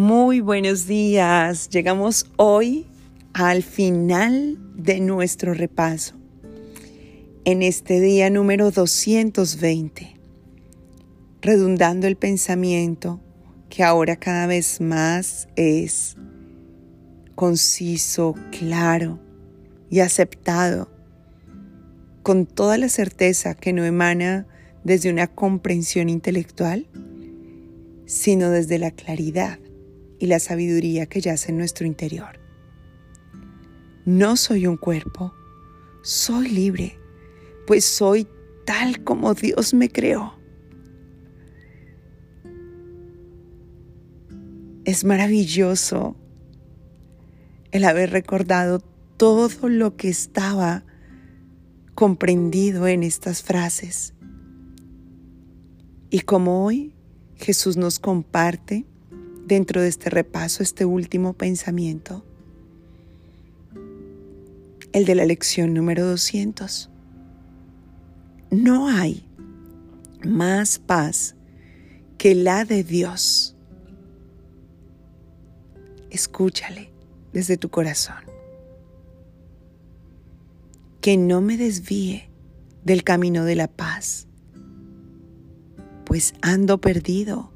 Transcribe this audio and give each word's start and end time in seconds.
Muy 0.00 0.40
buenos 0.40 0.86
días. 0.86 1.68
Llegamos 1.68 2.24
hoy 2.36 2.86
al 3.34 3.62
final 3.62 4.56
de 4.74 4.98
nuestro 4.98 5.52
repaso. 5.52 6.14
En 7.44 7.60
este 7.60 8.00
día 8.00 8.30
número 8.30 8.70
220, 8.70 10.16
redundando 11.42 12.06
el 12.06 12.16
pensamiento 12.16 13.20
que 13.68 13.84
ahora 13.84 14.16
cada 14.16 14.46
vez 14.46 14.80
más 14.80 15.48
es 15.56 16.16
conciso, 17.34 18.34
claro 18.58 19.18
y 19.90 20.00
aceptado, 20.00 20.88
con 22.22 22.46
toda 22.46 22.78
la 22.78 22.88
certeza 22.88 23.54
que 23.54 23.74
no 23.74 23.84
emana 23.84 24.46
desde 24.82 25.10
una 25.10 25.26
comprensión 25.26 26.08
intelectual, 26.08 26.86
sino 28.06 28.48
desde 28.48 28.78
la 28.78 28.92
claridad 28.92 29.58
y 30.20 30.26
la 30.26 30.38
sabiduría 30.38 31.06
que 31.06 31.20
yace 31.20 31.50
en 31.50 31.58
nuestro 31.58 31.86
interior. 31.86 32.38
No 34.04 34.36
soy 34.36 34.66
un 34.66 34.76
cuerpo, 34.76 35.34
soy 36.02 36.48
libre, 36.48 36.98
pues 37.66 37.84
soy 37.84 38.28
tal 38.66 39.02
como 39.02 39.34
Dios 39.34 39.74
me 39.74 39.88
creó. 39.88 40.38
Es 44.84 45.04
maravilloso 45.04 46.16
el 47.70 47.84
haber 47.84 48.10
recordado 48.10 48.80
todo 49.16 49.68
lo 49.68 49.96
que 49.96 50.08
estaba 50.08 50.84
comprendido 51.94 52.86
en 52.86 53.02
estas 53.02 53.42
frases. 53.42 54.14
Y 56.10 56.20
como 56.20 56.64
hoy 56.64 56.94
Jesús 57.36 57.76
nos 57.76 57.98
comparte 57.98 58.86
dentro 59.50 59.82
de 59.82 59.88
este 59.88 60.10
repaso 60.10 60.62
este 60.62 60.84
último 60.84 61.32
pensamiento, 61.32 62.24
el 64.92 65.04
de 65.04 65.16
la 65.16 65.24
lección 65.24 65.74
número 65.74 66.06
200. 66.06 66.88
No 68.52 68.86
hay 68.86 69.26
más 70.24 70.78
paz 70.78 71.34
que 72.16 72.36
la 72.36 72.64
de 72.64 72.84
Dios. 72.84 73.56
Escúchale 76.10 76.92
desde 77.32 77.56
tu 77.56 77.70
corazón. 77.70 78.22
Que 81.00 81.16
no 81.16 81.40
me 81.40 81.56
desvíe 81.56 82.30
del 82.84 83.02
camino 83.02 83.44
de 83.44 83.56
la 83.56 83.66
paz, 83.66 84.28
pues 86.04 86.34
ando 86.40 86.80
perdido 86.80 87.50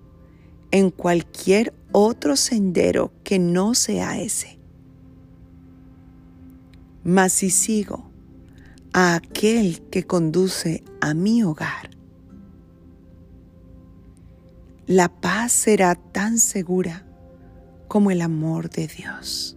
en 0.73 0.91
cualquier 0.91 1.73
otro 1.97 2.35
sendero 2.35 3.13
que 3.23 3.39
no 3.39 3.73
sea 3.75 4.21
ese. 4.21 4.59
Mas 7.05 7.33
si 7.35 7.51
sigo 7.51 8.11
a 8.93 9.15
aquel 9.15 9.81
que 9.91 10.03
conduce 10.03 10.83
a 11.01 11.15
mi 11.15 11.45
hogar, 11.45 11.91
la 14.89 15.09
paz 15.09 15.53
será 15.53 15.95
tan 15.95 16.39
segura 16.39 17.07
como 17.87 18.11
el 18.11 18.23
amor 18.23 18.71
de 18.71 18.89
Dios. 18.89 19.57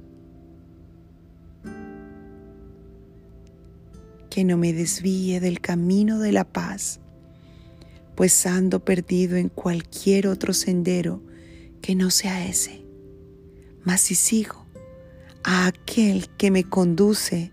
Que 4.30 4.44
no 4.44 4.58
me 4.58 4.74
desvíe 4.74 5.40
del 5.40 5.60
camino 5.60 6.20
de 6.20 6.34
la 6.34 6.44
paz, 6.44 7.00
pues 8.14 8.46
ando 8.46 8.86
perdido 8.86 9.38
en 9.38 9.50
cualquier 9.50 10.28
otro 10.28 10.54
sendero 10.54 11.24
que 11.82 11.96
no 11.96 12.10
sea 12.10 12.46
ese, 12.46 12.86
mas 13.84 14.02
si 14.02 14.16
sigo 14.16 14.66
a 15.44 15.68
aquel 15.68 16.28
que 16.38 16.52
me 16.52 16.64
conduce 16.64 17.52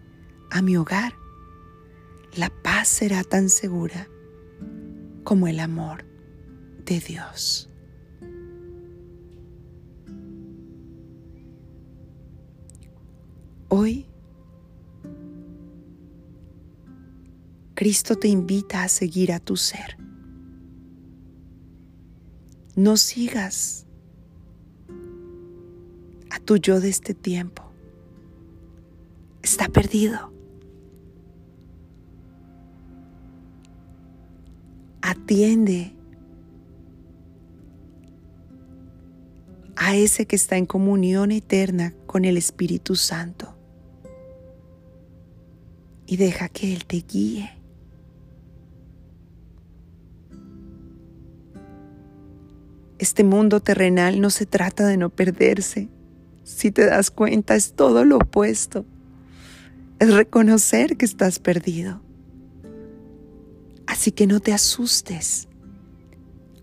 a 0.50 0.62
mi 0.62 0.76
hogar, 0.76 1.14
la 2.36 2.50
paz 2.50 2.88
será 2.88 3.22
tan 3.22 3.48
segura 3.48 4.08
como 5.22 5.46
el 5.46 5.60
amor 5.60 6.04
de 6.84 7.00
Dios. 7.00 7.70
Hoy, 13.68 14.06
Cristo 17.74 18.16
te 18.16 18.28
invita 18.28 18.84
a 18.84 18.88
seguir 18.88 19.32
a 19.32 19.40
tu 19.40 19.56
ser. 19.56 19.96
No 22.76 22.96
sigas 22.96 23.86
tu 26.44 26.56
yo 26.56 26.80
de 26.80 26.88
este 26.88 27.14
tiempo. 27.14 27.62
Está 29.42 29.68
perdido. 29.68 30.32
Atiende 35.02 35.94
a 39.76 39.96
ese 39.96 40.26
que 40.26 40.36
está 40.36 40.56
en 40.56 40.66
comunión 40.66 41.30
eterna 41.30 41.94
con 42.06 42.24
el 42.24 42.36
Espíritu 42.36 42.96
Santo 42.96 43.54
y 46.06 46.16
deja 46.16 46.48
que 46.48 46.72
Él 46.72 46.84
te 46.84 47.04
guíe. 47.06 47.50
Este 52.98 53.24
mundo 53.24 53.60
terrenal 53.60 54.20
no 54.20 54.30
se 54.30 54.46
trata 54.46 54.86
de 54.86 54.96
no 54.96 55.10
perderse, 55.10 55.88
si 56.44 56.70
te 56.70 56.84
das 56.84 57.10
cuenta, 57.10 57.56
es 57.56 57.72
todo 57.72 58.04
lo 58.04 58.18
opuesto. 58.18 58.84
Es 59.98 60.12
reconocer 60.12 60.96
que 60.98 61.06
estás 61.06 61.38
perdido. 61.38 62.02
Así 63.86 64.12
que 64.12 64.26
no 64.26 64.40
te 64.40 64.52
asustes 64.52 65.48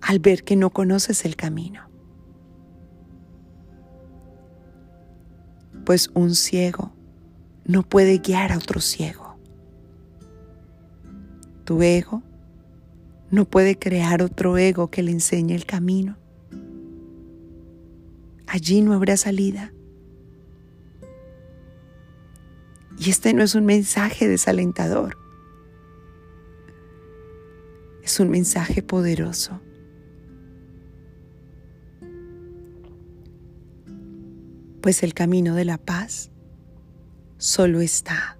al 0.02 0.20
ver 0.20 0.44
que 0.44 0.56
no 0.56 0.70
conoces 0.70 1.25
el 1.25 1.36
camino. 1.36 1.90
Pues 5.84 6.12
un 6.14 6.36
ciego 6.36 6.94
no 7.66 7.81
puede 7.81 8.20
guiar 8.20 8.52
a 8.52 8.58
otro 8.58 8.81
ciego. 8.81 9.36
Tu 11.64 11.81
ego 11.81 12.22
no 13.31 13.46
puede 13.46 13.80
crear 13.80 14.22
otro 14.22 14.58
ego 14.58 14.91
que 14.91 15.02
le 15.02 15.12
enseñe 15.12 15.56
el 15.56 15.66
camino 15.66 16.21
allí 18.52 18.82
no 18.82 18.94
habrá 18.94 19.16
salida. 19.16 19.74
Y 23.00 23.10
este 23.10 23.34
no 23.34 23.44
es 23.44 23.56
un 23.56 23.66
mensaje 23.66 24.28
desalentador, 24.28 25.18
es 28.04 28.20
un 28.20 28.30
mensaje 28.30 28.84
poderoso. 28.84 29.62
Pues 34.82 35.04
el 35.04 35.14
camino 35.14 35.56
de 35.56 35.66
la 35.66 35.78
paz 35.78 36.30
solo 37.38 37.80
está 37.80 38.38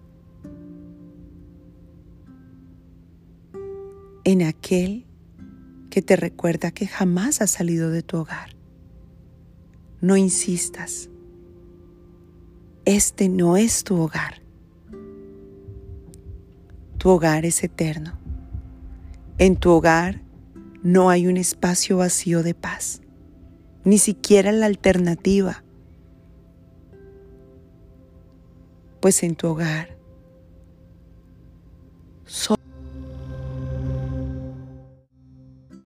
en 4.24 4.42
aquel 4.42 5.06
que 5.90 6.02
te 6.02 6.16
recuerda 6.16 6.72
que 6.72 6.88
jamás 6.88 7.42
has 7.42 7.52
salido 7.52 7.90
de 7.90 8.04
tu 8.04 8.18
hogar 8.18 8.61
no 10.02 10.18
insistas. 10.18 11.10
Este 12.86 13.30
no 13.30 13.56
es 13.58 13.84
tu 13.84 14.00
hogar. 14.02 14.42
Tu 16.98 17.10
hogar 17.10 17.46
es 17.46 17.64
eterno. 17.64 18.20
En 19.38 19.56
tu 19.56 19.72
hogar 19.72 20.22
no 20.84 21.10
hay 21.10 21.28
un 21.28 21.38
espacio 21.38 21.98
vacío 21.98 22.44
de 22.44 22.54
paz, 22.54 23.02
ni 23.84 23.98
siquiera 23.98 24.52
la 24.52 24.66
alternativa. 24.66 25.64
Pues 29.00 29.24
en 29.24 29.36
tu 29.36 29.48
hogar 29.48 29.98